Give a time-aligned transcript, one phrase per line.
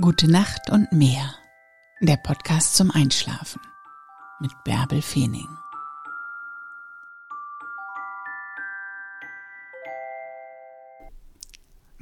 [0.00, 1.36] Gute Nacht und mehr.
[2.00, 3.60] Der Podcast zum Einschlafen
[4.40, 5.46] mit Bärbel Feening.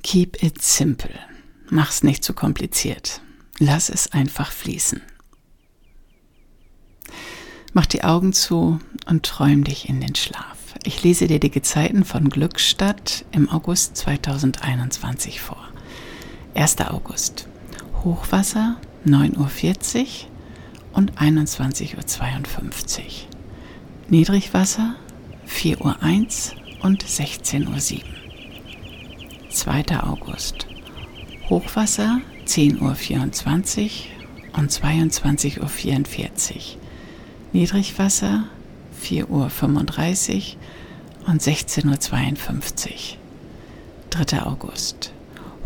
[0.03, 1.13] Keep it simple.
[1.69, 3.21] Mach's nicht zu kompliziert.
[3.59, 5.03] Lass es einfach fließen.
[7.75, 10.57] Mach die Augen zu und träum dich in den Schlaf.
[10.85, 15.69] Ich lese dir die Gezeiten von Glückstadt im August 2021 vor.
[16.55, 16.81] 1.
[16.81, 17.49] August.
[18.05, 20.07] Hochwasser 9.40 Uhr
[20.95, 22.03] und 21.52 Uhr.
[24.09, 24.97] Niedrigwasser
[25.49, 28.03] 4.01 Uhr und 16.07 Uhr.
[29.51, 29.85] 2.
[30.03, 30.67] August.
[31.49, 32.89] Hochwasser 10.24 Uhr
[34.59, 35.69] und 22.44 Uhr.
[37.53, 38.45] Niedrigwasser
[39.01, 39.49] 4.35 Uhr
[41.29, 41.93] und 16.52 Uhr.
[44.11, 44.43] 3.
[44.43, 45.13] August.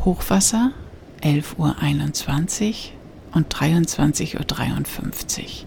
[0.05, 0.73] Hochwasser
[1.23, 5.67] 11.21 Uhr und 23.53 Uhr.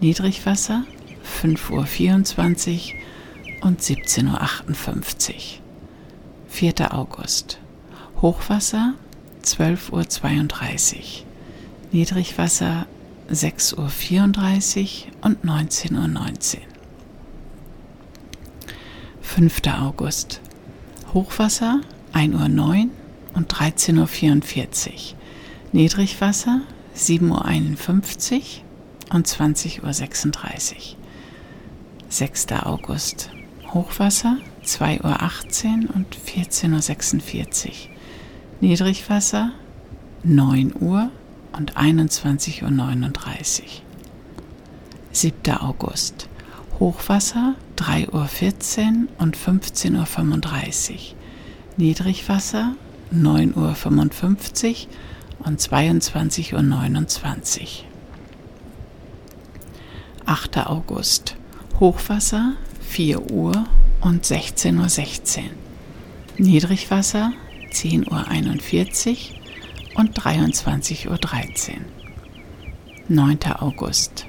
[0.00, 0.84] Niedrigwasser
[1.42, 5.42] 5.24 Uhr und 17.58 Uhr.
[6.48, 6.94] 4.
[6.94, 7.58] August.
[8.20, 8.94] Hochwasser
[9.44, 11.02] 12.32 Uhr.
[11.92, 12.86] Niedrigwasser
[13.30, 16.08] 6.34 Uhr und 19.19 Uhr.
[16.08, 16.60] 19.
[19.20, 19.62] 5.
[19.78, 20.40] August.
[21.12, 21.80] Hochwasser
[22.14, 22.90] 1.09 Uhr
[23.38, 25.18] und 13.44 Uhr.
[25.70, 26.62] Niedrigwasser
[26.96, 30.96] 7.51 Uhr und 20.36 Uhr.
[32.08, 32.46] 6.
[32.64, 33.30] August.
[33.72, 37.72] Hochwasser 2.18 Uhr und 14.46 Uhr.
[38.60, 39.52] Niedrigwasser
[40.24, 41.10] 9 Uhr
[41.56, 43.66] und 21.39 Uhr.
[45.12, 45.52] 7.
[45.58, 46.28] August.
[46.80, 50.98] Hochwasser 3.14 Uhr und 15.35 Uhr.
[51.76, 52.74] Niedrigwasser
[53.14, 56.62] 9.55 Uhr und 22.29 Uhr.
[60.26, 60.66] 8.
[60.66, 61.36] August.
[61.80, 63.64] Hochwasser 4 Uhr
[64.00, 65.44] und 16.16 Uhr.
[66.36, 67.32] Niedrigwasser
[67.72, 71.18] 10.41 Uhr und 23.13 Uhr.
[73.08, 73.38] 9.
[73.58, 74.26] August.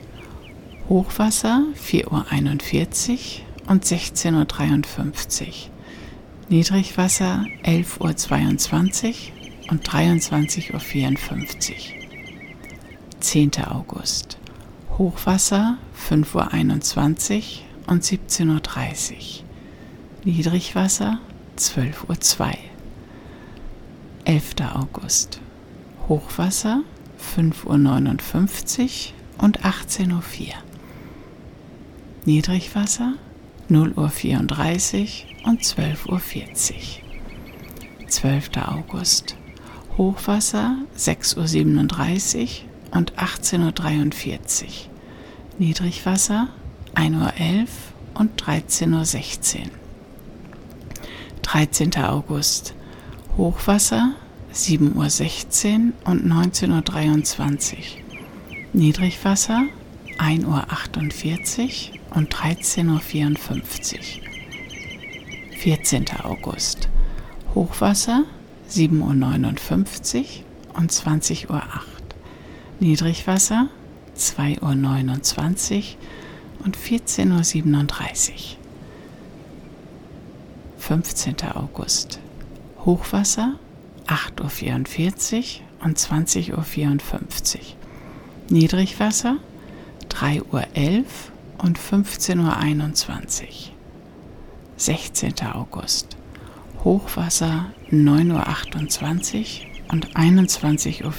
[0.87, 2.25] Hochwasser 4.41 Uhr
[3.67, 5.53] und 16.53 Uhr.
[6.49, 9.07] Niedrigwasser 11.22
[9.67, 11.77] Uhr und 23.54 Uhr.
[13.19, 13.51] 10.
[13.65, 14.39] August.
[14.97, 17.35] Hochwasser 5.21
[17.85, 19.45] Uhr und 17.30 Uhr.
[20.23, 21.19] Niedrigwasser
[21.55, 22.53] 12.02 Uhr.
[24.25, 24.55] 11.
[24.73, 25.41] August.
[26.07, 26.81] Hochwasser
[27.37, 30.53] 5.59 Uhr und 18.04 Uhr.
[32.25, 33.13] Niedrigwasser
[33.69, 38.07] 0.34 Uhr und 12.40 Uhr.
[38.07, 38.49] 12.
[38.65, 39.35] August.
[39.97, 44.69] Hochwasser 6.37 Uhr und 18.43 Uhr.
[45.59, 46.47] Niedrigwasser
[46.95, 47.67] 1.11 Uhr
[48.15, 49.63] und 13.16 Uhr.
[51.43, 51.95] 13.
[52.03, 52.73] August.
[53.37, 54.13] Hochwasser
[54.53, 57.79] 7.16 Uhr und 19.23 Uhr.
[58.73, 59.65] Niedrigwasser
[60.17, 64.29] 1.48 Uhr und 13.54 Uhr.
[65.57, 66.05] 14.
[66.23, 66.89] August.
[67.53, 68.23] Hochwasser
[68.69, 71.61] 7.59 Uhr und 20.08 Uhr.
[72.79, 73.69] Niedrigwasser
[74.17, 78.59] 2.29 Uhr und 14.37 Uhr.
[80.77, 81.35] 15.
[81.55, 82.19] August.
[82.85, 83.59] Hochwasser
[84.07, 87.61] 8.44 Uhr und 20.54 Uhr.
[88.49, 89.37] Niedrigwasser
[90.09, 90.63] 3.11 Uhr
[91.59, 93.49] und 15.21 Uhr.
[94.77, 95.33] 16.
[95.53, 96.17] August.
[96.83, 101.11] Hochwasser 9.28 Uhr und 21.44 Uhr.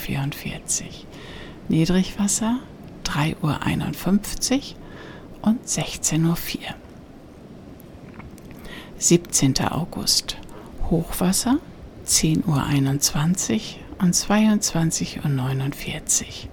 [1.68, 2.58] Niedrigwasser
[3.04, 4.62] 3.51 Uhr
[5.42, 6.36] und 16.04 Uhr.
[8.98, 9.58] 17.
[9.68, 10.36] August.
[10.90, 11.58] Hochwasser
[12.06, 16.50] 10.21 Uhr und 22.49 Uhr.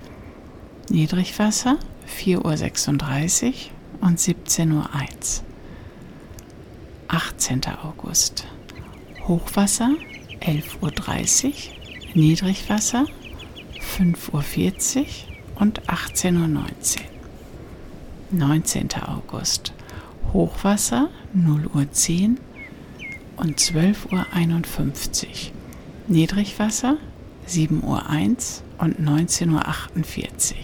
[0.90, 3.54] Niedrigwasser 4.36 Uhr
[4.02, 4.90] und 17.01 Uhr.
[7.08, 7.62] 18.
[7.84, 8.48] August.
[9.28, 9.92] Hochwasser
[10.42, 11.54] 11.30 Uhr,
[12.14, 13.06] Niedrigwasser
[13.98, 16.68] 5.40 Uhr und 18.19 Uhr.
[18.32, 18.90] 19.
[19.06, 19.74] August.
[20.34, 22.40] Hochwasser 0 Uhr 10
[23.38, 25.34] und 12.51 Uhr.
[26.08, 26.98] Niedrigwasser
[27.46, 30.56] 7 Uhr 1 und 19.48 Uhr.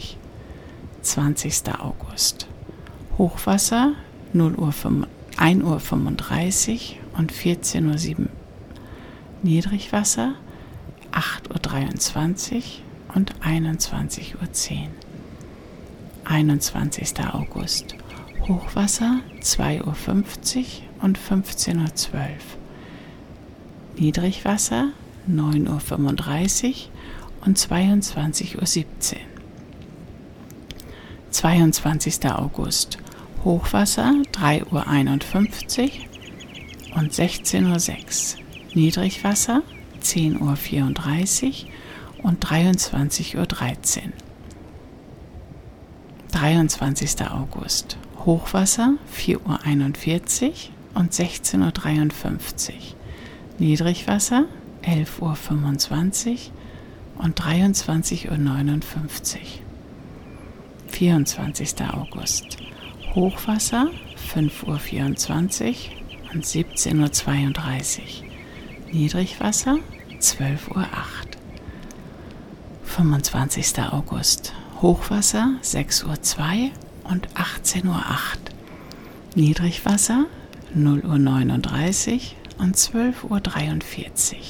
[1.01, 1.63] 20.
[1.79, 2.47] August.
[3.17, 3.93] Hochwasser
[4.33, 5.07] 0 Uhr 5
[5.37, 8.27] 1.35 Uhr und 14.07 Uhr
[9.43, 10.35] Niedrigwasser,
[11.11, 14.87] 8.23 Uhr und 21.10 Uhr.
[16.25, 17.13] 21.
[17.33, 17.95] August.
[18.47, 19.95] Hochwasser 2.50 Uhr
[21.01, 22.29] und 15.12 Uhr.
[23.97, 24.89] Niedrigwasser
[25.29, 26.75] 9.35 Uhr
[27.45, 29.19] und 22.17 Uhr.
[31.31, 32.31] 22.
[32.31, 33.02] August.
[33.43, 34.87] Hochwasser 3.51 Uhr
[36.97, 38.41] und 16.06 Uhr.
[38.73, 39.63] Niedrigwasser
[40.01, 40.47] 10.34 Uhr
[42.23, 43.45] und 23.13 Uhr.
[46.31, 47.21] 23.
[47.29, 47.97] August.
[48.25, 50.53] Hochwasser 4.41 Uhr
[50.95, 52.75] und 16.53 Uhr.
[53.59, 54.45] Niedrigwasser
[54.83, 56.37] 11.25 Uhr
[57.23, 58.39] und 23.59 Uhr.
[60.87, 61.75] 24.
[61.93, 62.57] August.
[63.15, 63.91] Hochwasser
[64.33, 68.03] 5.24 Uhr und 17.32 Uhr.
[68.91, 69.77] Niedrigwasser
[70.19, 70.87] 12.08 Uhr.
[72.85, 73.79] 25.
[73.91, 74.53] August.
[74.81, 76.71] Hochwasser 6.02 Uhr
[77.11, 78.01] und 18.08 Uhr.
[79.35, 80.25] Niedrigwasser
[80.75, 84.41] 0.39 Uhr und 12.43 Uhr.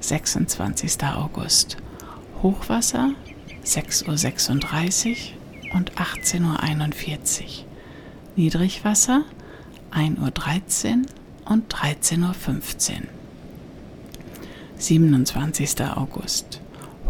[0.00, 1.04] 26.
[1.04, 1.76] August.
[2.42, 3.12] Hochwasser
[3.64, 5.41] 6.36 Uhr
[5.72, 7.48] und 18.41 Uhr.
[8.36, 9.24] Niedrigwasser
[9.92, 13.02] 1.13 Uhr und 13.15 Uhr.
[14.76, 15.80] 27.
[15.96, 16.60] August.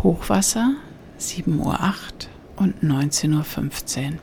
[0.03, 0.75] Hochwasser
[1.19, 1.83] 7.08 Uhr
[2.57, 4.19] und 19.15 Uhr.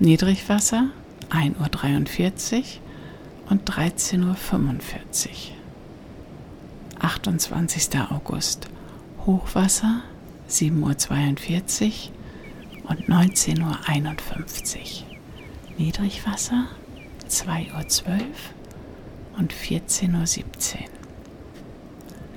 [0.00, 0.88] Niedrigwasser
[1.30, 2.64] 1.43 Uhr
[3.50, 4.34] und 13.45 Uhr.
[7.00, 8.00] 28.
[8.10, 8.68] August.
[9.24, 10.02] Hochwasser
[10.48, 12.17] 7.42 Uhr
[12.88, 15.06] und 19.51 Uhr.
[15.76, 16.66] Niedrigwasser
[17.28, 18.22] 2.12 Uhr
[19.38, 20.88] und 14.17 Uhr.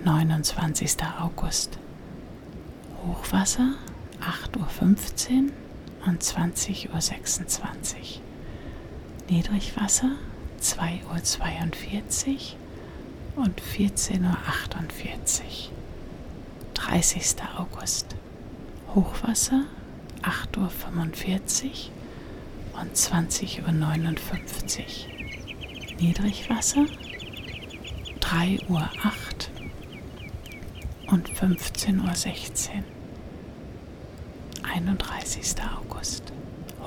[0.04, 0.98] 29.
[1.20, 1.78] August.
[3.06, 3.76] Hochwasser
[4.22, 5.52] 8.15 Uhr
[6.08, 8.22] und 20.26 Uhr.
[9.30, 10.12] Niedrigwasser
[10.62, 12.56] 2.42
[13.36, 14.32] Uhr und 14.48 Uhr.
[16.74, 17.36] 30.
[17.58, 18.16] August.
[18.94, 19.64] Hochwasser
[20.24, 21.90] 8.45
[22.74, 23.68] Uhr und 20.59 Uhr.
[26.00, 26.86] Niedrigwasser
[28.20, 28.90] 3.08 Uhr
[31.12, 32.84] und 15.16 Uhr.
[34.64, 35.56] 31.
[35.78, 36.32] August.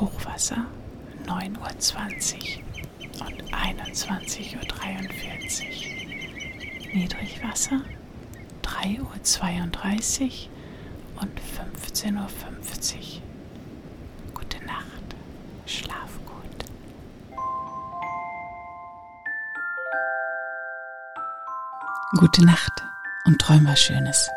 [0.00, 0.66] Hochwasser
[1.26, 2.58] 9.20
[3.20, 4.62] Uhr und 21.43 Uhr.
[6.94, 7.82] Niedrigwasser
[8.62, 10.30] 3.32 Uhr
[11.24, 13.22] und 15.50 Uhr.
[14.34, 15.16] Gute Nacht,
[15.64, 16.64] schlaf gut.
[22.18, 22.72] Gute Nacht
[23.24, 24.28] und träum was Schönes.